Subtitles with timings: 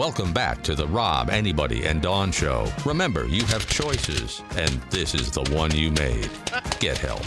[0.00, 2.72] Welcome back to the Rob, Arnie, and Dawn Show.
[2.86, 6.30] Remember, you have choices, and this is the one you made.
[6.80, 7.20] Get help.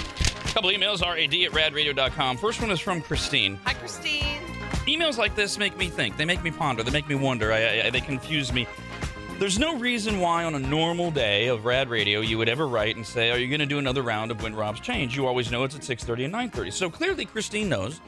[0.55, 2.38] couple emails, rad at radradio.com.
[2.38, 3.59] First one is from Christine.
[3.65, 4.39] Hi, Christine.
[4.88, 6.18] Emails like this make me think.
[6.18, 6.82] They make me ponder.
[6.82, 7.54] They make me wonder.
[7.54, 8.65] I, I, they confuse me.
[9.37, 12.96] There's no reason why on a normal day of Rad Radio you would ever write
[12.96, 15.51] and say, "Are you going to do another round of Win Rob's Change?" You always
[15.51, 16.74] know it's at 6:30 and 9:30.
[16.74, 18.01] So clearly, Christine knows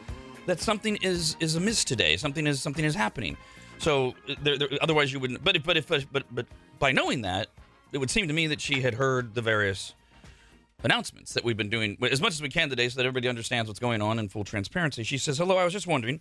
[0.47, 2.17] that something is is amiss today.
[2.17, 3.37] Something is something is happening.
[3.77, 5.43] So there, there, otherwise you wouldn't.
[5.43, 6.45] But if, but if but but
[6.79, 7.47] by knowing that,
[7.91, 9.93] it would seem to me that she had heard the various
[10.83, 13.67] announcements that we've been doing as much as we can today, so that everybody understands
[13.67, 15.03] what's going on in full transparency.
[15.03, 16.19] She says, "Hello, I was just wondering."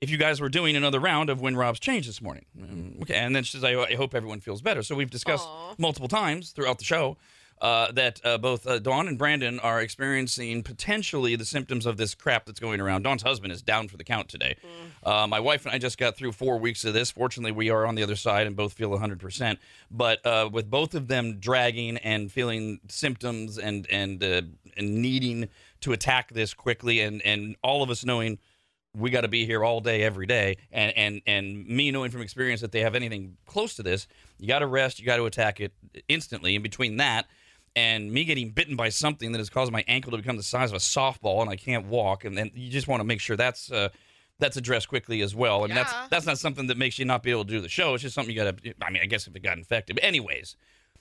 [0.00, 2.46] If you guys were doing another round of Win Rob's Change this morning.
[2.58, 3.16] Mm, Okay.
[3.16, 4.82] And then she says, I, I hope everyone feels better.
[4.82, 5.74] So we've discussed Aw.
[5.76, 7.18] multiple times throughout the show
[7.60, 12.14] uh, that uh, both uh, Dawn and Brandon are experiencing potentially the symptoms of this
[12.14, 13.02] crap that's going around.
[13.02, 14.56] Dawn's husband is down for the count today.
[15.02, 17.10] Uh, my wife and I just got through four weeks of this.
[17.10, 19.58] Fortunately, we are on the other side and both feel 100%.
[19.90, 24.42] But uh, with both of them dragging and feeling symptoms and and uh,
[24.76, 25.48] and needing
[25.80, 28.38] to attack this quickly, and and all of us knowing
[28.96, 32.22] we got to be here all day every day and and and me knowing from
[32.22, 35.26] experience that they have anything close to this you got to rest you got to
[35.26, 35.72] attack it
[36.08, 37.26] instantly in between that
[37.76, 40.70] and me getting bitten by something that has caused my ankle to become the size
[40.70, 43.36] of a softball and I can't walk and then you just want to make sure
[43.36, 43.88] that's uh
[44.38, 45.64] that's addressed quickly as well.
[45.64, 45.82] I mean, Yeah.
[45.84, 47.94] that's that's not something that makes you not be able to do the show.
[47.94, 48.74] It's just something you got to.
[48.82, 50.56] I mean, I guess if it got infected, but anyways,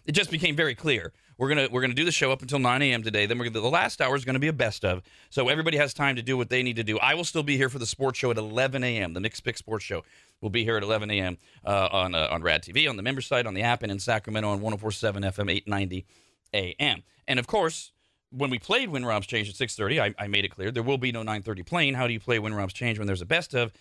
[0.05, 1.13] it just became very clear.
[1.37, 3.01] We're gonna we're gonna do the show up until 9 a.m.
[3.01, 3.25] today.
[3.25, 5.01] Then we're gonna the last hour is gonna be a best of.
[5.29, 6.99] So everybody has time to do what they need to do.
[6.99, 9.13] I will still be here for the sports show at 11 a.m.
[9.13, 10.03] The Mixed Pick Sports Show
[10.41, 11.37] will be here at 11 a.m.
[11.65, 13.99] Uh, on uh, on Rad TV, on the member site, on the app, and in
[13.99, 16.05] Sacramento on 104.7 FM 890
[16.53, 17.03] a.m.
[17.27, 17.91] And of course.
[18.31, 20.99] When we played Win Rob's Change at 6:30, I, I made it clear there will
[20.99, 21.95] be no 9:30 playing.
[21.95, 23.73] How do you play Win Rob's Change when there's a best of?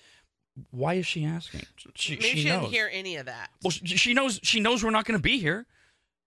[0.71, 1.65] Why is she asking?
[1.95, 2.71] She, Maybe she, she didn't knows.
[2.71, 3.51] hear any of that.
[3.63, 5.67] Well, she she knows she knows we're not going to be here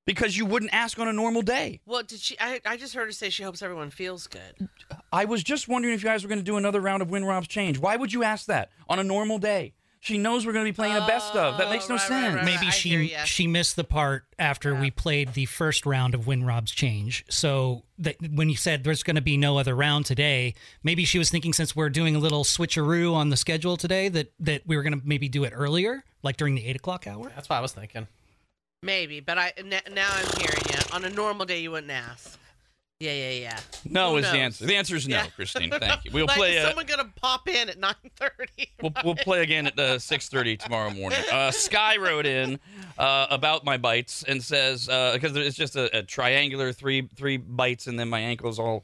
[0.05, 1.81] because you wouldn't ask on a normal day.
[1.87, 2.39] Well, did she?
[2.39, 4.69] I, I just heard her say she hopes everyone feels good.
[5.11, 7.25] I was just wondering if you guys were going to do another round of Win
[7.25, 7.79] Rob's Change.
[7.79, 9.73] Why would you ask that on a normal day?
[10.03, 11.59] She knows we're going to be playing a best of.
[11.59, 12.35] That makes no Oh, right, right, sense.
[12.37, 16.25] right, Maybe I she she missed the part after we played the first round of
[16.25, 17.23] Win Rob's Change.
[17.29, 21.19] So that when you said there's going to be no other round today, maybe she
[21.19, 24.75] was thinking since we're doing a little switcheroo on the schedule today that that we
[24.75, 27.31] were going to maybe do it earlier, like during the eight o'clock hour.
[27.35, 28.07] That's what I was thinking.
[28.81, 30.79] Maybe, but I n- now I'm hearing you.
[30.93, 32.39] On a normal day, you wouldn't ask.
[33.01, 33.59] Yeah, yeah, yeah.
[33.83, 34.65] No Who is the answer.
[34.65, 35.25] The answer is no, Yeah.
[35.35, 35.71] Christine.
[35.71, 36.11] Thank you.
[36.13, 36.55] We'll like, play.
[36.57, 38.69] is Uh, someone gonna pop in at nine thirty?
[38.81, 42.59] we'll, we'll play again at uh, 6.30 tomorrow morning uh, sky wrote in
[42.99, 47.87] uh, about my bites and says because it's just a, a triangular three three bites
[47.87, 48.83] and then my ankle's all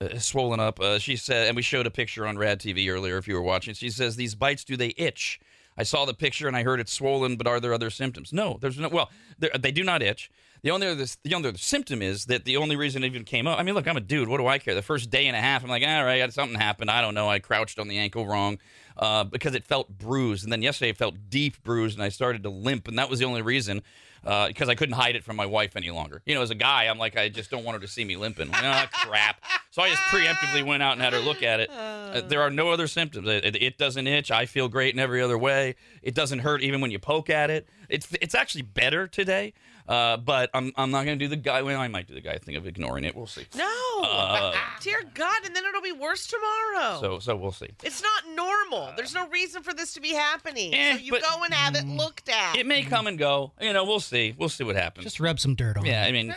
[0.00, 3.18] uh, swollen up uh, she said and we showed a picture on rad tv earlier
[3.18, 5.40] if you were watching she says these bites do they itch
[5.76, 8.58] i saw the picture and i heard it's swollen but are there other symptoms no
[8.60, 9.10] there's no well
[9.58, 10.30] they do not itch
[10.66, 13.46] the only other the only other symptom is that the only reason it even came
[13.46, 13.56] up.
[13.56, 14.26] I mean, look, I'm a dude.
[14.28, 14.74] What do I care?
[14.74, 16.90] The first day and a half, I'm like, all right, something happened.
[16.90, 17.28] I don't know.
[17.28, 18.58] I crouched on the ankle wrong
[18.96, 22.42] uh, because it felt bruised, and then yesterday it felt deep bruised, and I started
[22.42, 23.82] to limp, and that was the only reason
[24.24, 26.20] uh, because I couldn't hide it from my wife any longer.
[26.26, 28.16] You know, as a guy, I'm like, I just don't want her to see me
[28.16, 28.50] limping.
[28.52, 29.40] Ah, crap.
[29.70, 31.70] So I just preemptively went out and had her look at it.
[31.70, 33.28] Uh, there are no other symptoms.
[33.28, 34.32] It, it- it doesn't itch.
[34.32, 35.76] I feel great in every other way.
[36.02, 37.68] It doesn't hurt even when you poke at it.
[37.88, 39.52] It's it's actually better today.
[39.88, 41.62] Uh, but I'm I'm not gonna do the guy.
[41.62, 43.14] Well, I might do the guy thing of ignoring it.
[43.16, 43.46] We'll see.
[43.56, 47.00] No, Uh, dear God, and then it'll be worse tomorrow.
[47.00, 47.68] So so we'll see.
[47.84, 48.92] it's not normal.
[48.96, 50.74] There's no reason for this to be happening.
[50.74, 52.56] Eh, so you but- go and have it looked at.
[52.56, 53.52] It may come and go.
[53.60, 54.34] You know, we'll see.
[54.36, 55.04] We'll see what happens.
[55.04, 55.84] Just rub some dirt on.
[55.86, 56.08] Yeah, it.
[56.08, 56.34] I mean,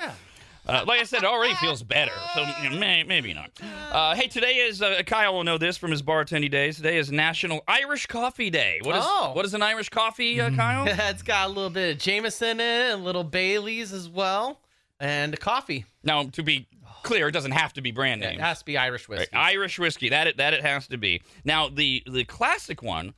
[0.67, 2.11] uh, like I said, it already feels better.
[2.33, 3.51] So you know, may, maybe not.
[3.91, 6.77] Uh, hey, today is uh, Kyle will know this from his bartending days.
[6.77, 8.79] Today is National Irish Coffee Day.
[8.83, 9.31] What is Oh.
[9.35, 10.85] what is an Irish coffee, uh, Kyle?
[11.09, 14.59] it's got a little bit of Jameson in it, and a little Bailey's as well,
[14.99, 15.85] and coffee.
[16.03, 16.67] now, to be
[17.03, 19.33] clear, it doesn't have to be brand name, It has to be Irish whiskey.
[19.33, 20.09] Irish whiskey.
[20.09, 21.21] That it that it has to be.
[21.45, 23.13] Now the the classic one,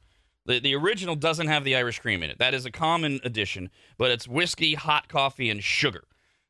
[0.45, 2.37] the the original doesn't have the Irish cream in it.
[2.39, 6.03] That is a common addition, but it's whiskey, hot coffee, and sugar.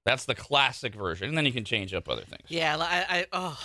[0.05, 2.43] That's the classic version, and then you can change up other things.
[2.47, 3.59] Yeah, I, I oh,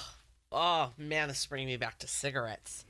[0.53, 2.85] oh man, this is bringing me back to cigarettes.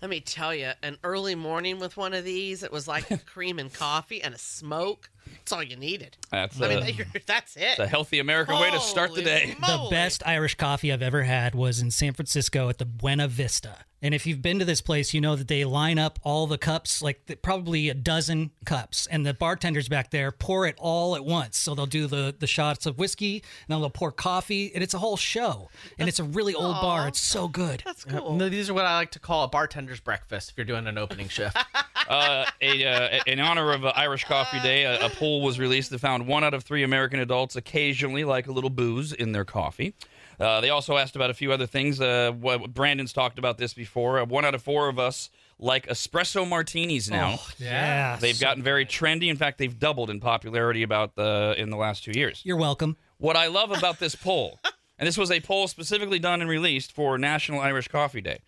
[0.00, 3.58] Let me tell you, an early morning with one of these, it was like cream
[3.58, 5.10] and coffee and a smoke.
[5.32, 6.16] That's all you needed.
[6.30, 7.62] That's I uh, mean, that's it.
[7.62, 9.54] it's a healthy American way to start the Holy day.
[9.60, 13.78] The best Irish coffee I've ever had was in San Francisco at the Buena Vista.
[14.02, 16.56] And if you've been to this place, you know that they line up all the
[16.56, 21.14] cups, like the, probably a dozen cups, and the bartenders back there pour it all
[21.14, 21.58] at once.
[21.58, 23.42] So they'll do the the shots of whiskey, and
[23.74, 25.68] then they'll pour coffee, and it's a whole show.
[25.98, 27.08] And it's a really old bar.
[27.08, 27.82] It's so good.
[27.84, 28.36] That's Uh, cool.
[28.36, 30.96] no, These are what I like to call a bartender's breakfast if you're doing an
[30.96, 31.58] opening shift.
[32.08, 35.90] Uh, a, uh, in honor of uh, Irish Coffee Day, a, a poll was released
[35.90, 39.44] that found one out of three American adults occasionally like a little booze in their
[39.44, 39.94] coffee.
[40.38, 42.00] Uh, they also asked about a few other things.
[42.00, 44.18] Uh, what, Brandon's talked about this before.
[44.20, 47.38] Uh, one out of four of us like espresso martinis now.
[47.58, 48.16] Yeah.
[48.16, 49.28] They've gotten very trendy.
[49.28, 52.40] In fact, they've doubled in popularity about the in the last two years.
[52.44, 52.96] You're welcome.
[53.18, 54.58] What I love about this poll,
[54.98, 58.40] and this was a poll specifically done and released for National Irish Coffee Day,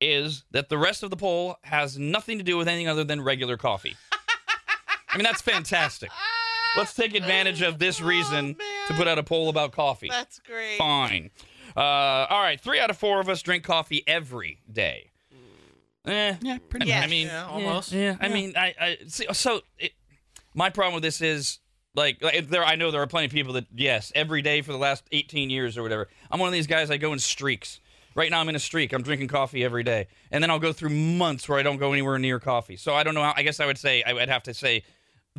[0.00, 3.20] is that the rest of the poll has nothing to do with anything other than
[3.22, 3.96] regular coffee.
[5.08, 6.10] I mean, that's fantastic.
[6.76, 8.56] Let's take advantage of this reason
[8.88, 10.08] to put out a poll about coffee.
[10.10, 10.76] That's great.
[10.76, 11.30] Fine.
[11.76, 15.10] Uh, all right, three out of four of us drink coffee every day.
[16.06, 16.96] Eh, Yeah, pretty Yeah.
[17.00, 17.04] much.
[17.06, 17.92] I mean, Yeah, almost.
[17.92, 19.92] yeah, I mean, I, I see, so it,
[20.54, 21.60] my problem with this is
[21.94, 22.64] like, like there.
[22.64, 25.48] I know there are plenty of people that yes, every day for the last 18
[25.48, 26.08] years or whatever.
[26.30, 26.90] I'm one of these guys.
[26.90, 27.80] I go in streaks.
[28.14, 28.92] Right now, I'm in a streak.
[28.92, 31.92] I'm drinking coffee every day, and then I'll go through months where I don't go
[31.92, 32.76] anywhere near coffee.
[32.76, 33.22] So I don't know.
[33.22, 34.84] How, I guess I would say I would have to say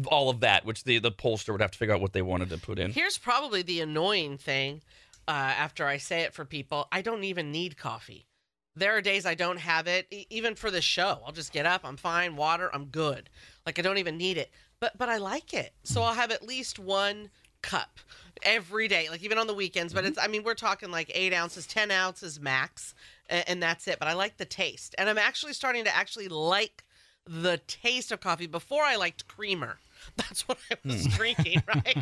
[0.08, 2.50] all of that, which the the pollster would have to figure out what they wanted
[2.50, 2.92] to put in.
[2.92, 4.82] Here's probably the annoying thing
[5.28, 8.28] uh, after I say it for people I don't even need coffee.
[8.76, 11.22] There are days I don't have it, e- even for the show.
[11.26, 13.30] I'll just get up, I'm fine, water, I'm good.
[13.66, 14.52] Like I don't even need it.
[14.82, 15.74] But but I like it.
[15.84, 17.30] So I'll have at least one
[17.66, 18.00] cup
[18.44, 19.94] every day, like even on the weekends.
[19.94, 20.26] But it's mm-hmm.
[20.26, 22.94] I mean, we're talking like eight ounces, ten ounces max,
[23.30, 24.00] and, and that's it.
[24.00, 24.96] But I like the taste.
[24.98, 26.84] And I'm actually starting to actually like
[27.28, 29.80] the taste of coffee before I liked creamer.
[30.18, 31.12] That's what I was hmm.
[31.14, 31.98] drinking, right?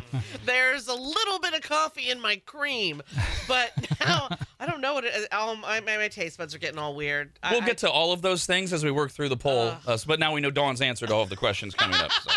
[0.46, 3.02] There's a little bit of coffee in my cream,
[3.48, 3.72] but
[4.02, 4.28] now
[4.60, 5.28] I don't know what it is.
[5.32, 7.32] Oh, my, my, taste buds are getting all weird.
[7.50, 9.70] We'll I- get to all of those things as we work through the poll.
[9.70, 9.78] Ugh.
[9.88, 12.12] Uh, uh but now we know Dawn's answer to all of the questions coming up.
[12.12, 12.32] So.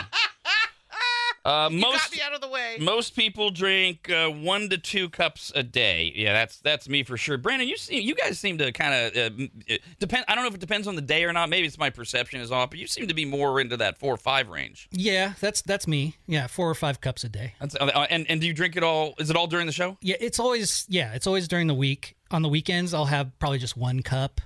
[1.46, 2.76] Uh, You got most me out of the way.
[2.80, 6.12] most people drink uh, one to two cups a day.
[6.14, 7.38] Yeah, that's that's me for sure.
[7.38, 10.24] Brandon, you see, you guys seem to kind of uh, depend.
[10.28, 11.48] I don't know if it depends on the day or not.
[11.48, 14.12] Maybe it's my perception is off, but you seem to be more into that four
[14.14, 14.88] or five range.
[14.90, 16.16] Yeah, that's that's me.
[16.26, 17.54] Yeah, four or five cups a day.
[17.60, 19.14] That's, uh, and and do you drink it all?
[19.18, 19.96] Is it all during the show?
[20.00, 22.16] Yeah, it's always yeah, it's always during the week.
[22.32, 24.40] On the weekends, I'll have probably just one cup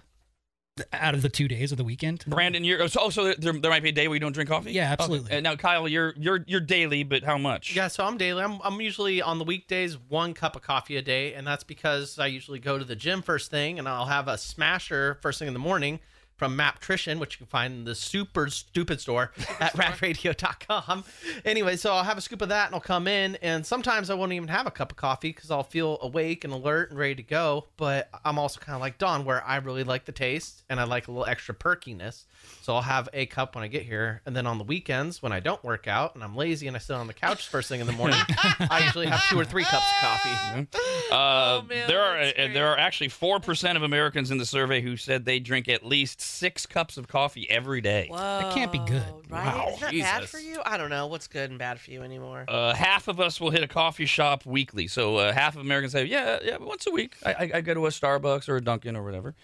[0.93, 2.25] out of the two days of the weekend.
[2.27, 4.73] Brandon, you're so also there, there might be a day where you don't drink coffee.
[4.73, 4.93] Yeah, Okay.
[5.03, 5.32] absolutely.
[5.37, 7.75] Uh, now, Kyle, you're you're you're daily, but how much?
[7.75, 8.43] Yeah, so I'm daily.
[8.43, 12.19] I'm, I'm usually on the weekdays one cup of coffee a day, and that's because
[12.19, 15.49] I usually go to the gym first thing, and I'll have a smasher first thing
[15.49, 16.00] in the morning
[16.40, 21.04] from Maptrition, which you can find in the super stupid store at radradio.com.
[21.44, 24.14] Anyway, so I'll have a scoop of that, and I'll come in, and sometimes I
[24.14, 27.16] won't even have a cup of coffee because I'll feel awake and alert and ready
[27.16, 27.66] to go.
[27.76, 30.84] But I'm also kind of like Dawn, where I really like the taste and I
[30.84, 32.25] like a little extra perkiness.
[32.62, 35.32] So I'll have a cup when I get here, and then on the weekends when
[35.32, 37.81] I don't work out and I'm lazy and I sit on the couch first thing
[37.81, 40.69] in the morning, I usually have two or three cups of coffee.
[41.10, 44.81] Uh, man, there are uh, there are actually four percent of Americans in the survey
[44.81, 48.06] who said they drink at least six cups of coffee every day.
[48.11, 49.03] Whoa, That can't be good.
[49.29, 49.44] Right?
[49.47, 50.61] Wow, Isn't that bad for you?
[50.65, 52.44] I don't know what's good and bad for you anymore.
[52.49, 54.87] Uh, half of us will hit a coffee shop weekly.
[54.87, 57.17] So uh, half of Americans say, yeah, yeah, once a week.
[57.25, 59.35] I, I, I go to a Starbucks or a Dunkin' or whatever.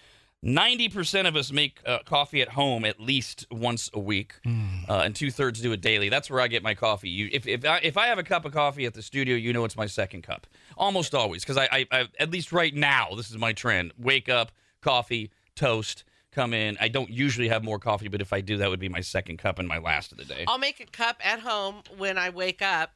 [0.43, 5.01] Ninety percent of us make uh, coffee at home at least once a week, uh,
[5.03, 6.09] and two thirds do it daily.
[6.09, 7.09] That's where I get my coffee.
[7.09, 9.51] You, if if I, if I have a cup of coffee at the studio, you
[9.51, 10.45] know it's my second cup,
[10.77, 13.93] almost always, because I, I, I at least right now this is my trend.
[13.97, 16.77] Wake up, coffee, toast, come in.
[16.79, 19.37] I don't usually have more coffee, but if I do, that would be my second
[19.37, 20.45] cup and my last of the day.
[20.47, 22.91] I'll make a cup at home when I wake up,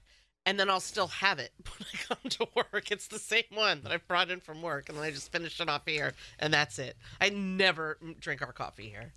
[0.45, 2.91] and then I'll still have it when I come to work.
[2.91, 5.59] It's the same one that I brought in from work, and then I just finish
[5.59, 6.97] it off here, and that's it.
[7.19, 9.13] I never drink our coffee here.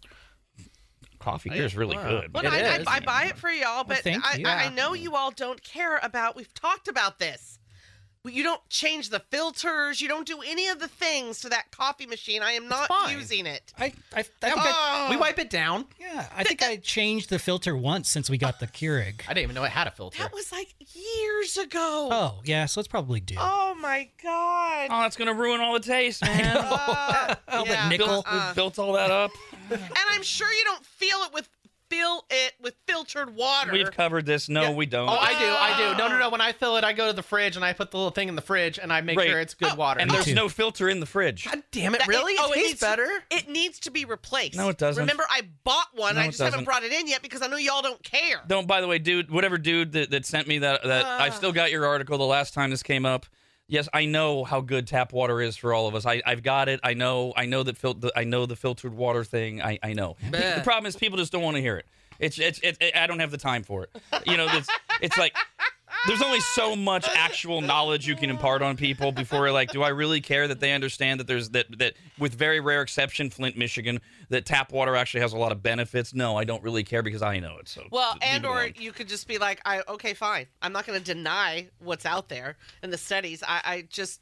[1.18, 2.20] Coffee here is really Wow.
[2.20, 2.34] good.
[2.34, 2.86] Well, It I, I, is.
[2.86, 4.46] I buy it for y'all, but thank I, you.
[4.46, 6.36] I, I know you all don't care about.
[6.36, 7.58] We've talked about this.
[8.26, 10.00] You don't change the filters.
[10.00, 12.42] You don't do any of the things to that coffee machine.
[12.42, 13.72] I am not using it.
[13.78, 15.10] I I, I think I, Oh.
[15.10, 15.84] We wipe it down.
[16.00, 19.20] yeah, I think I changed the filter once since we got the Keurig.
[19.28, 20.18] I didn't even know it had a filter.
[20.22, 22.08] That was like years ago.
[22.10, 23.36] Oh yeah, so it's probably due.
[23.38, 24.88] Oh my god.
[24.90, 26.56] Oh, that's gonna ruin all the taste, man.
[26.56, 27.88] Uh, Oh, but yeah.
[27.88, 28.06] nickel.
[28.06, 29.30] built, Uh, built all that up.
[29.70, 31.48] and I'm sure you don't feel it with
[31.94, 33.72] fill it with filtered water.
[33.72, 34.48] We've covered this.
[34.48, 34.72] No, Yeah.
[34.72, 35.08] we don't.
[35.08, 35.98] Oh, I do, I do.
[35.98, 36.30] No, no, no.
[36.30, 38.28] When I fill it, I go to the fridge and I put the little thing
[38.28, 39.28] in the fridge and I make Right.
[39.28, 40.00] sure it's good water.
[40.00, 40.34] and Me there's too.
[40.34, 41.44] no filter in the fridge.
[41.44, 41.98] God damn it!
[41.98, 42.34] That- Really?
[42.34, 43.08] It, oh, tastes needs better.
[43.30, 44.56] it needs to be replaced.
[44.56, 45.00] No, it doesn't.
[45.00, 46.14] Remember, I bought one.
[46.16, 46.64] No, I it just haven't doesn't.
[46.64, 48.42] brought it in yet because I know y'all don't care.
[48.46, 48.66] Don't.
[48.66, 51.30] By the way, dude, whatever dude that, that sent me that, that I Ah.
[51.30, 53.26] still got your article the last time this came up.
[53.66, 56.04] Yes, I know how good tap water is for all of us.
[56.04, 56.80] I, I've got it.
[56.82, 57.32] I know.
[57.36, 59.62] I know that fil- the, I know the filtered water thing.
[59.62, 60.16] I, I know.
[60.30, 61.86] The, the problem is people just don't want to hear it.
[62.18, 63.90] It's, it's it's I don't have the time for it.
[64.26, 64.68] You know, it's
[65.00, 65.34] it's like
[66.06, 69.88] there's only so much actual knowledge you can impart on people before like, do I
[69.88, 74.00] really care that they understand that there's that that with very rare exception, Flint, Michigan,
[74.28, 76.14] that tap water actually has a lot of benefits.
[76.14, 77.68] No, I don't really care because I know it.
[77.68, 80.46] So Well, and or you could just be like, I okay, fine.
[80.62, 83.42] I'm not going to deny what's out there in the studies.
[83.46, 84.20] I, I just,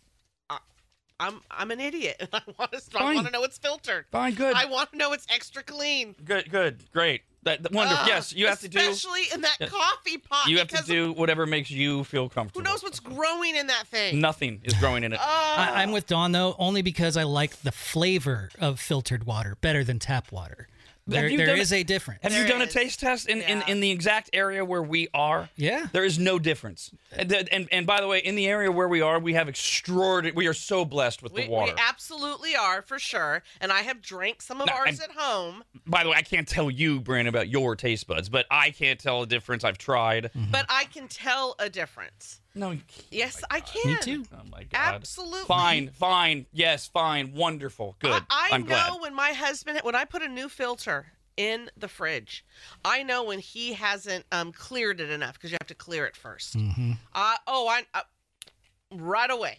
[1.22, 2.28] I'm I'm an idiot.
[2.32, 4.06] I want to I want to know it's filtered.
[4.10, 6.14] fine, good, I want to know it's extra clean.
[6.24, 7.22] good, good, great.
[7.44, 8.02] That, that wonderful.
[8.02, 8.78] Ugh, yes, you have to do.
[8.78, 9.66] especially in that Yeah.
[9.66, 10.46] coffee pot.
[10.46, 12.60] You have to do whatever makes you feel comfortable.
[12.64, 14.20] Who knows what's growing in that thing?
[14.20, 15.18] Nothing is growing in it.
[15.20, 19.82] I, I'm with Dawn though, only because I like the flavor of filtered water better
[19.82, 20.68] than tap water.
[21.06, 22.20] There, you there done is a difference.
[22.22, 23.66] Have you There done a taste test in, in, Yeah.
[23.66, 25.48] in the exact area where we are?
[25.56, 25.86] Yeah.
[25.92, 26.92] There is no difference.
[27.10, 30.34] And, and and by the way, in the area where we are, we have extraordinary.
[30.36, 31.72] We are so blessed with we, the water.
[31.74, 33.42] we absolutely are for sure.
[33.60, 36.22] And I have drank some of No, ours and- at home, by the way, I
[36.22, 39.64] can't tell you, Brandon, about your taste buds, but I can't tell a difference.
[39.64, 40.30] I've tried.
[40.52, 42.40] but I can tell a difference.
[42.54, 43.06] No, you can't.
[43.10, 43.92] Yes, I can.
[43.92, 44.24] Me too.
[44.32, 44.94] Oh my god.
[44.96, 45.46] Absolutely.
[45.46, 46.46] Fine, fine.
[46.52, 47.32] Yes, fine.
[47.34, 47.96] Wonderful.
[48.00, 48.22] Good.
[48.30, 49.00] I, I am know glad.
[49.00, 51.06] when my husband when I put a new filter
[51.38, 52.44] in the fridge,
[52.84, 56.14] I know when he hasn't um, cleared it enough because you have to clear it
[56.22, 56.92] 1st Mm-hmm.
[57.14, 58.02] Uh, oh, I uh,
[58.94, 59.56] right away,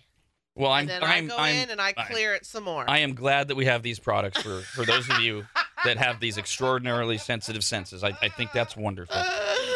[0.56, 0.82] Well, I'm.
[0.82, 2.86] and then I'm, I go I'm, in and I I'm- clear it some more.
[2.88, 5.48] I am glad that we have these products for, for those of you
[5.84, 8.04] that have these extraordinarily sensitive senses.
[8.04, 9.16] I, I think that's wonderful.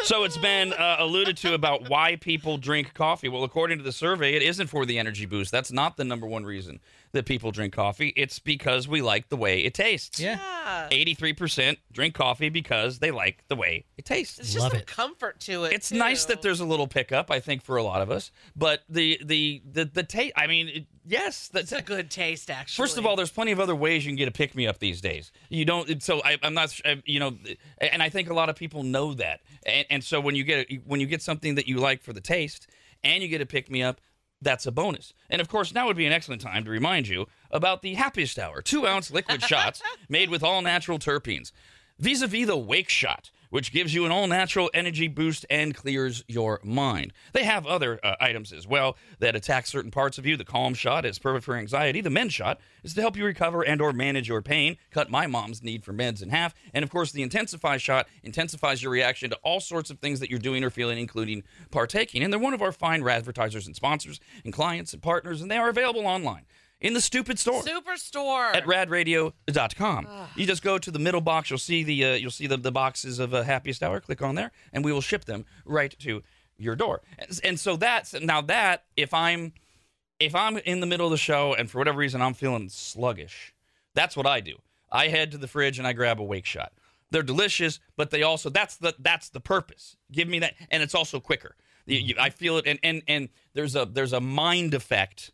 [0.08, 3.28] So it's been uh, alluded to about why people drink coffee.
[3.28, 5.52] Well, according to the survey, it isn't for the energy boost.
[5.52, 6.80] That's not the number one reason
[7.12, 8.12] that people drink coffee.
[8.16, 10.20] It's because we like the way it tastes.
[10.20, 10.38] Yeah.
[10.38, 10.88] yeah.
[10.90, 14.38] 83% drink coffee because they like the way it tastes.
[14.38, 14.86] It's just Love some it.
[14.86, 15.72] comfort to it.
[15.72, 18.30] It's nice that there's a little pickup, I think, for a lot of us.
[18.56, 20.34] But the the the the taste.
[20.36, 22.82] I mean, it, yes, the, It's a good taste, actually.
[22.82, 24.78] First of all, there's plenty of other ways you can get a pick me up
[24.78, 25.32] these days.
[25.48, 26.02] You don't.
[26.02, 26.78] So I, I'm not.
[26.84, 27.36] I- You know,
[27.80, 29.40] and I think a lot of people know that.
[29.64, 32.20] And, and so when you get when you get something that you like for the
[32.20, 32.68] taste,
[33.04, 34.00] and you get a pick me up.
[34.40, 35.14] That's a bonus.
[35.30, 38.38] And of course, now would be an excellent time to remind you about the happiest
[38.38, 41.52] hour two ounce liquid shots made with all natural terpenes.
[41.98, 45.74] Vis a vis the Wake Shot, which gives you an all natural energy boost and
[45.74, 47.12] clears your mind.
[47.32, 50.36] They have other uh, items as well that attack certain parts of you.
[50.36, 52.00] The Calm Shot is perfect for anxiety.
[52.00, 55.26] The Men Shot is to help you recover and or manage your pain, cut my
[55.26, 56.54] mom's need for meds in half.
[56.74, 60.30] And of course, the Intensify Shot intensifies your reaction to all sorts of things that
[60.30, 62.22] you're doing or feeling, including partaking.
[62.22, 65.56] And they're one of our fine advertisers and sponsors and clients and partners, and they
[65.56, 66.44] are available online
[66.80, 68.54] in the Stupid Store Superstore.
[68.54, 70.06] at radradio.com.
[70.36, 71.50] You just go to the middle box.
[71.50, 74.00] You'll see the uh, you'll see the, the boxes of uh, Happiest Hour.
[74.00, 76.22] Click on there, and we will ship them right to
[76.56, 77.02] your door.
[77.18, 79.52] And, and so that's now that if I'm
[80.20, 83.54] if I'm in the middle of the show and for whatever reason I'm feeling sluggish,
[83.94, 84.56] that's what I do.
[84.90, 86.72] I head to the fridge and I grab a Wake Shot.
[87.10, 89.96] They're delicious, but they also that's the that's the purpose.
[90.12, 91.56] Give me that, and it's also quicker.
[91.86, 95.30] You- you- I feel it, and and and there's a there's a mind effect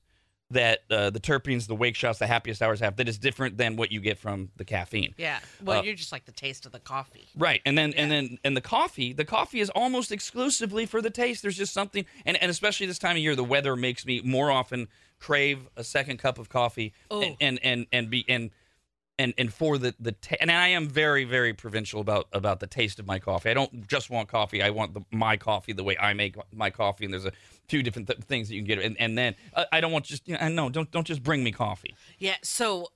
[0.54, 3.76] that uh, the terpenes, the wake shots, the happiest hours have that is different than
[3.76, 5.14] what you get from the caffeine.
[5.16, 5.38] yeah.
[5.62, 7.28] Well, Uh, you just like the taste of the coffee.
[7.36, 11.10] Right, and then and then and the coffee, the coffee is almost exclusively for the
[11.10, 11.42] taste.
[11.42, 14.50] There's just something, and and especially this time of year, the weather makes me more
[14.50, 14.88] often
[15.20, 17.36] crave a second cup of coffee, and Oh.
[17.40, 18.50] and and, and be and.
[19.16, 22.98] And, and for the the and I am very very provincial about about the taste
[22.98, 23.48] of my coffee.
[23.48, 24.60] I don't just want coffee.
[24.60, 27.04] I want the, my coffee the way I make my coffee.
[27.04, 27.32] And there's a
[27.68, 28.78] few different th- things that you can get.
[28.80, 31.44] And and then uh, I don't want just you know, no don't don't just bring
[31.44, 31.94] me coffee.
[32.18, 32.88] Yeah, so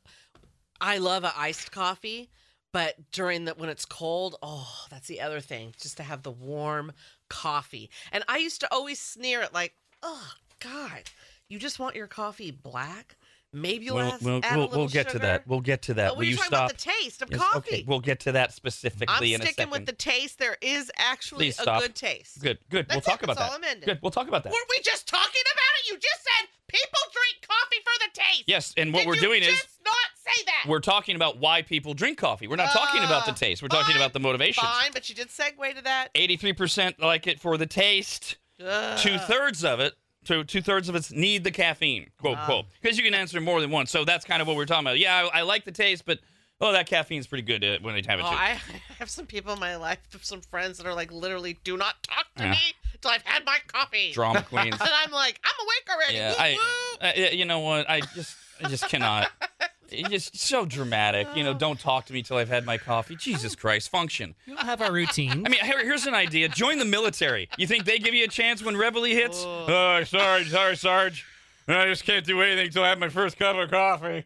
[0.81, 2.31] I love a iced coffee,
[2.73, 6.33] but during the when it's cold, oh, that's the other thing, just to have the
[6.33, 6.93] warm
[7.31, 7.91] coffee.
[8.11, 11.05] And I used to always sneer at like, oh God,
[11.49, 13.17] you just want your coffee black?
[13.53, 15.47] Maybe you'll We'll add, we'll, add we'll, little we'll get to that.
[15.47, 16.09] We'll get to that.
[16.09, 16.71] But Will we're you talking stop?
[16.71, 17.59] about the taste of Yes, coffee.
[17.77, 19.71] Okay, we'll get to that specifically I'm in a sticking second.
[19.71, 20.39] with the taste.
[20.39, 21.81] There is actually Please a stop.
[21.81, 22.41] good taste.
[22.43, 22.87] Good, good.
[22.91, 23.53] we'll That's talk about That's that.
[23.53, 23.87] all I'm ending.
[23.87, 24.01] Good.
[24.03, 24.53] We'll talk about that.
[24.53, 25.89] Weren't we just talking about it?
[25.91, 28.45] You just said people drink coffee for the taste.
[28.47, 30.65] Yes, and what Did we're you doing is just not say that.
[30.69, 32.49] we're talking about why people drink coffee.
[32.49, 33.63] We're not talking about the Uh, taste.
[33.63, 34.63] We're talking about the motivation.
[34.63, 36.09] Fine, but you did segue to that.
[36.15, 38.37] Eighty-three percent like it for the taste.
[38.63, 38.99] Ugh.
[38.99, 39.95] Two thirds of it.
[40.29, 42.11] Two two thirds of us need the caffeine.
[42.21, 42.45] Quote Ah.
[42.45, 42.67] quote.
[42.83, 43.87] Because you can answer more than one.
[43.87, 44.99] So that's kind of what we're talking about.
[44.99, 46.19] Yeah, I, I like the taste, but
[46.61, 48.37] oh, that caffeine's pretty good uh, when they have it Oh, too.
[48.37, 48.61] I
[48.99, 52.27] have some people in my life, some friends that are like, literally, do not talk
[52.37, 52.51] to Yeah.
[52.51, 52.59] me
[52.93, 54.13] until I've had my coffee.
[54.13, 54.77] Drama queens.
[54.79, 56.15] And I'm like, I'm awake already.
[56.17, 57.09] Yeah, Woo, I, woo.
[57.09, 57.89] uh, yeah, you know what?
[57.89, 59.31] I just, I just cannot.
[59.91, 61.29] It's just so dramatic.
[61.35, 63.17] You know, don't talk to me till I've had my coffee.
[63.17, 64.35] Jesus Christ, function.
[64.47, 65.47] We all have our routine.
[65.47, 66.49] I mean, here, here's an idea.
[66.49, 67.49] Join the military.
[67.57, 69.45] You think they give you a chance when Reveille hits?
[69.45, 69.71] Ugh.
[69.71, 71.27] Oh, uh, sorry, sorry, Sarge.
[71.67, 74.25] I just can't do anything till I have my first cup of coffee.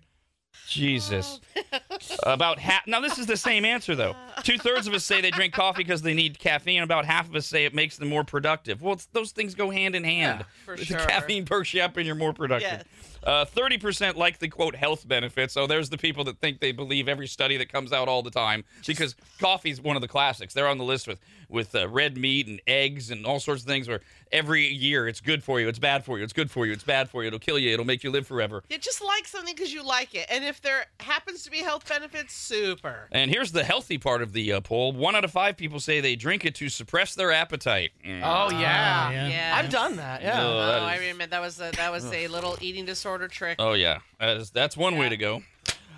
[0.69, 1.41] Jesus.
[2.23, 2.87] About half.
[2.87, 4.15] Now, this is the same answer, though.
[4.43, 6.83] Two thirds of us say they drink coffee because they need caffeine.
[6.83, 8.83] About half of us say it makes them more productive.
[8.83, 10.41] Well, it's, those things go hand in hand.
[10.41, 10.99] Yeah, for the sure.
[10.99, 12.85] caffeine perks you up and you're more productive.
[12.85, 13.13] Yes.
[13.25, 15.55] Uh, 30% like the quote health benefits.
[15.55, 18.33] So there's the people that think they believe every study that comes out all the
[18.33, 20.55] time because coffee's one of the classics.
[20.55, 21.21] They're on the list with
[21.53, 24.01] with uh, red meat and eggs and all sorts of things where
[24.33, 26.83] every year it's good for you, it's bad for you, it's good for you, it's
[26.83, 28.65] bad for you, it'll kill you, it'll make you live forever.
[28.71, 31.89] You just like something because you like it, and if there happens to be health
[31.89, 33.09] benefits, super.
[33.13, 34.93] And here's the healthy part of the uh, poll.
[34.93, 37.91] One out of five people say they drink it to suppress their appetite.
[38.07, 38.21] Mm.
[38.25, 39.11] Oh yeah.
[39.11, 39.29] yeah.
[39.29, 39.57] Yeah.
[39.57, 40.23] I've done that.
[40.23, 40.43] Yeah.
[40.45, 43.57] Oh, Oh, that I remember that was a, that was a little eating disorder trick.
[43.59, 43.99] Oh, yeah.
[44.21, 45.43] That is, that's one way to go.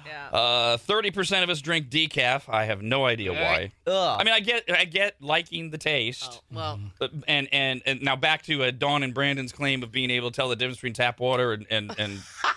[0.06, 0.28] Yeah.
[0.38, 2.42] Uh, 30% of us drink decaf.
[2.48, 3.72] I have no idea why.
[3.86, 4.20] Ugh.
[4.20, 6.28] I mean, I get I get liking the taste.
[6.30, 9.90] oh, well, But- and, and and now back to uh, Dawn and Brandon's claim of
[9.90, 12.20] being able to tell the difference between tap water and, and, and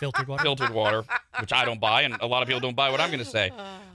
[0.00, 0.42] Filtered water.
[0.42, 1.04] filtered water,
[1.40, 3.30] which I don't buy, and a lot of people don't buy what I'm going to
[3.30, 3.50] say.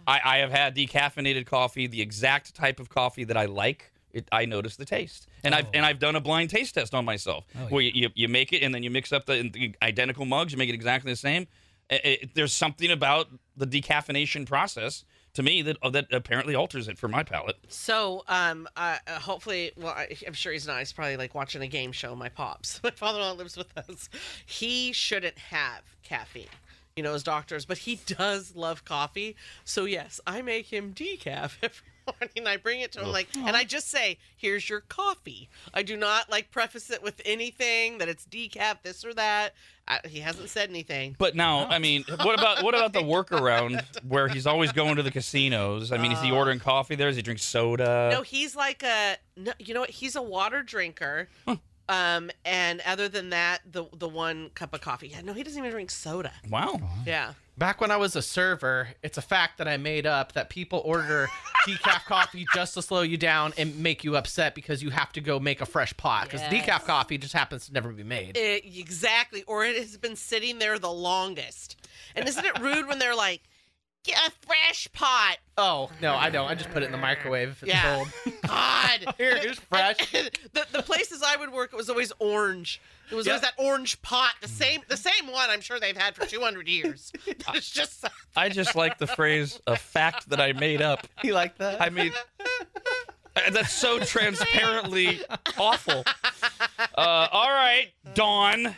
[0.08, 3.91] I, I have had decaffeinated coffee, the exact type of coffee that I like.
[4.12, 5.88] It, I notice the taste, and I've and oh.
[5.88, 8.63] I've done a blind taste test on myself, oh, where you, you, you make it
[8.63, 11.48] and then you mix up the, the identical mugs, you make it exactly the same.
[11.91, 16.98] It- it- there's something about the decaffeination process to me that that apparently alters it
[16.98, 17.57] for my palate.
[17.67, 20.79] so um, uh, uh, hopefully, well, I, I'm sure he's not.
[20.79, 22.15] He's probably like watching a game show.
[22.15, 24.09] My pops, my father-in-law lives with us.
[24.45, 26.45] He shouldn't have caffeine.
[26.95, 29.36] You know, his doctors, but he does love coffee.
[29.63, 31.86] So yes, I make him decaf every
[32.22, 32.48] morning.
[32.48, 35.98] I bring it to him like, and I just say, "Here's your coffee." I do
[35.98, 39.54] not like preface it with anything that it's decaf, this or that.
[39.88, 41.16] I, he hasn't said anything.
[41.18, 45.04] But now, I mean, what about what about the workaround where he's always going to
[45.04, 45.92] the casinos?
[45.92, 47.08] I mean, is he ordering coffee there?
[47.10, 48.10] Does he drink soda?
[48.12, 49.89] No, he's like a no, you know what?
[49.89, 51.28] He's a water drinker.
[51.89, 55.08] Um, and other than that, the the one cup of coffee.
[55.08, 56.32] Yeah, no, he doesn't even drink soda.
[56.48, 56.80] Wow.
[57.06, 57.34] Yeah.
[57.60, 60.82] Back when I was a server, it's a fact that I made up that people
[60.86, 61.28] order
[61.68, 65.20] decaf coffee just to slow you down and make you upset because you have to
[65.22, 66.54] go make a fresh pot because Yes.
[66.66, 68.38] decaf coffee just happens to never be made.
[68.38, 69.43] It, exactly.
[69.43, 71.76] Or it has been sitting there the longest.
[72.15, 73.48] And isn't it rude when they're like, "Get
[74.12, 75.38] a fresh pot"?
[75.58, 76.50] oh no, I don't.
[76.50, 77.95] I just put it in the microwave if it's Yeah.
[77.95, 78.08] cold.
[78.48, 79.13] God.
[79.17, 79.98] Here, here's fresh.
[80.12, 82.82] the, the places I would work, it was always orange.
[83.12, 83.50] It was always Yeah.
[83.56, 85.50] that orange pot, the same the same one.
[85.50, 87.12] I'm sure they've had for 200 years.
[87.26, 91.58] It's just I just like the phrase "a fact that I made up." You like
[91.58, 91.82] that?
[91.82, 92.13] I mean,
[93.52, 95.22] that's so transparently
[95.58, 96.04] awful.
[96.98, 98.76] Uh, all right, Dawn.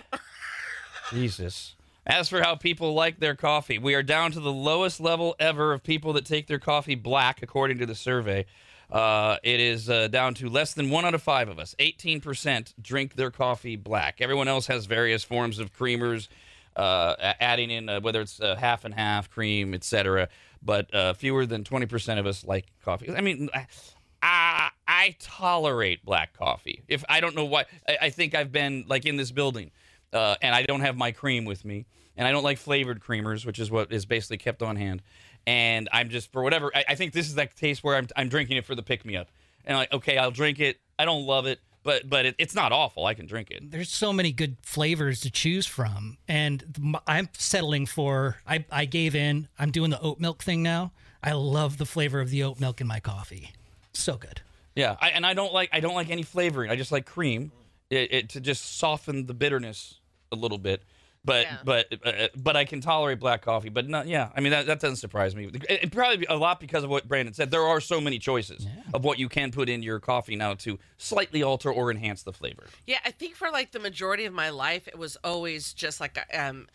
[1.11, 1.75] Jesus.
[2.05, 5.71] As for how people like their coffee, we are down to the lowest level ever
[5.71, 8.45] of people that take their coffee black, according to the survey.
[8.91, 11.75] Uh, it is uh, down to less than one out of five of us.
[11.79, 14.19] 18% drink their coffee black.
[14.19, 16.27] Everyone else has various forms of creamers,
[16.75, 20.27] uh, adding in uh, whether it's uh, half and half cream, etc.
[20.63, 23.11] But uh, fewer than 20% of us like coffee.
[23.15, 26.81] I mean, I, I, tolerate black coffee.
[26.87, 29.71] If I don't know why, I, I think I've been like in this building,
[30.13, 31.85] uh, and I don't have my cream with me,
[32.17, 35.01] and I don't like flavored creamers, which is what is basically kept on hand.
[35.47, 36.71] And I'm just for whatever.
[36.75, 39.05] I, I think this is that case where I'm I'm drinking it for the pick
[39.05, 39.29] me up,
[39.65, 40.79] and like okay, I'll drink it.
[40.99, 43.05] I don't love it, but but it, it's not awful.
[43.05, 43.71] I can drink it.
[43.71, 48.37] There's so many good flavors to choose from, and I'm settling for.
[48.45, 49.47] I I gave in.
[49.57, 50.91] I'm doing the oat milk thing now.
[51.23, 53.51] I love the flavor of the oat milk in my coffee.
[53.93, 54.41] So good.
[54.75, 56.69] Yeah, I, and I don't like I don't like any flavoring.
[56.69, 57.51] I just like cream,
[57.89, 59.99] it, it to just soften the bitterness
[60.31, 60.83] a little bit.
[61.23, 61.57] But Yeah.
[61.63, 63.69] but uh, but I can tolerate black coffee.
[63.69, 64.29] But not yeah.
[64.35, 65.45] I mean that, that doesn't surprise me.
[65.53, 67.51] It, it probably a lot because of what Brandon said.
[67.51, 70.79] There are so many choices of what you can put in your coffee now to
[70.97, 72.65] slightly alter or enhance the flavor.
[72.87, 76.17] Yeah, I think for like the majority of my life, it was always just like
[76.17, 76.67] a, um,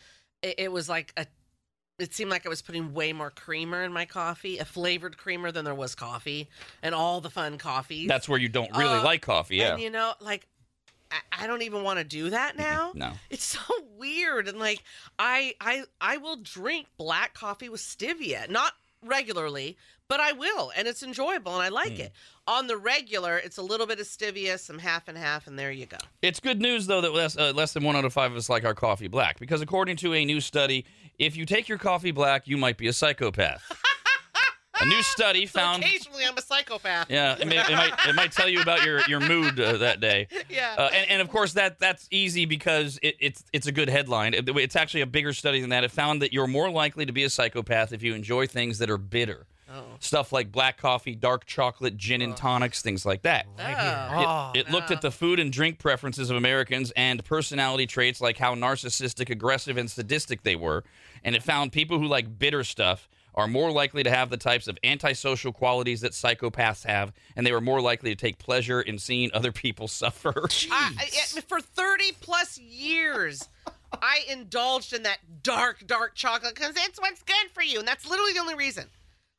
[0.43, 1.27] it, it was like a.
[1.99, 5.51] It seemed like I was putting way more creamer in my coffee, a flavored creamer
[5.51, 6.51] than there was coffee,
[6.83, 8.07] and all the fun coffees.
[8.07, 9.57] That's where you don't really Uh, like coffee.
[9.57, 9.73] Yeah.
[9.73, 10.47] And you know, like,
[11.11, 12.93] I, I don't even want to do that now.
[12.95, 13.13] No.
[13.31, 13.61] It's so
[13.97, 14.83] weird, and like,
[15.19, 19.77] I I I will drink black coffee with stevia, not regularly,
[20.09, 22.01] but I will, and it's enjoyable, and I like Hmm.
[22.03, 22.13] it.
[22.49, 25.71] On the regular, it's a little bit of stevia, some half and half, and there
[25.73, 25.97] you go.
[26.23, 28.49] It's good news, though, that less, uh, less than one out of five of us
[28.49, 29.39] like our coffee black.
[29.41, 30.85] Because according to a new study,
[31.19, 33.63] if you take your coffee black, you might be a psychopath.
[34.81, 35.83] a new study So found.
[35.83, 37.11] occasionally, I'm a psychopath.
[37.11, 40.01] Yeah, it, may, it might it might tell you about your your mood uh, that
[40.01, 40.29] day.
[40.49, 40.75] Yeah.
[40.79, 44.33] Uh, and, and of course that that's easy because it, it's it's a good headline.
[44.35, 45.85] It- it's actually a bigger study than that.
[45.85, 48.89] It found that you're more likely to be a psychopath if you enjoy things that
[48.91, 49.47] are bitter.
[49.99, 53.47] stuff like black coffee, dark chocolate, gin and tonics, things like that.
[53.59, 54.53] Oh.
[54.55, 58.37] It, it looked at the food and drink preferences of Americans and personality traits like
[58.39, 60.85] how narcissistic, aggressive, and sadistic they were.
[61.25, 64.67] And it found people who like bitter stuff are more likely to have the types
[64.67, 68.99] of antisocial qualities that psychopaths have, and they were more likely to take pleasure in
[68.99, 70.33] seeing other people suffer.
[70.71, 73.47] I, I- for 30 plus years,
[73.93, 77.79] I indulged in that dark, dark chocolate because it's what's good for you.
[77.79, 78.85] And that's literally the only reason.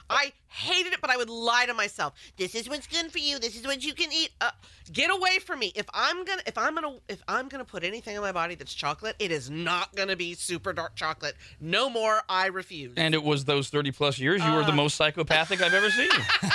[0.10, 2.14] I hated it, but I would lie to myself.
[2.38, 3.40] This is what's good for you.
[3.40, 4.32] This is what you can eat.
[4.42, 4.52] Uh,
[4.92, 5.72] get away from me.
[5.76, 8.74] If I'm gonna, if I'm gonna, if I'm gonna put anything in my body that's
[8.74, 11.36] chocolate, it is not gonna be super dark chocolate.
[11.60, 12.22] No more.
[12.30, 12.94] I refuse.
[12.98, 16.10] And it was those 30 plus years you were the most psychopathic I've ever seen.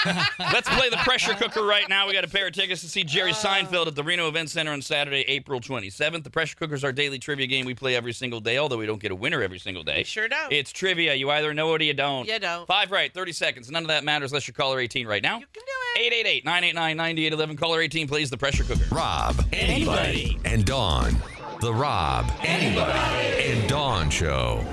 [0.52, 2.06] Let's play the pressure cooker right now.
[2.06, 4.72] We got a pair of tickets to see Jerry Seinfeld at the Reno Event Center
[4.72, 6.24] on Saturday, April 27th.
[6.24, 8.86] The pressure cooker is our daily trivia game we play every single day, although we
[8.86, 10.02] don't get a winner every single day.
[10.04, 10.52] sure don't.
[10.52, 11.14] It's trivia.
[11.14, 12.26] You either know it or you don't.
[12.26, 12.66] You don't.
[12.66, 13.70] Five right, 30 seconds.
[13.70, 15.38] None of that matters unless you're caller 18 right now.
[15.38, 16.00] you can do it.
[16.07, 17.57] 888 989 9811.
[17.57, 18.85] Caller 18 plays the pressure cooker.
[18.94, 21.16] Rob, Arnie, and Dawn.
[21.61, 24.64] The Rob, Arnie, and Dawn Show.